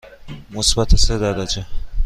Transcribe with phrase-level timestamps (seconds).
[0.51, 1.65] مثبت سه درجه.